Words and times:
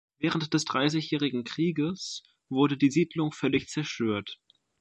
Während 0.17 0.51
des 0.55 0.65
Dreißigjährigen 0.65 1.43
Krieges 1.43 2.23
wurde 2.49 2.75
die 2.75 2.89
Siedlung 2.89 3.31
völlig 3.33 3.67
zerstört. 3.67 4.39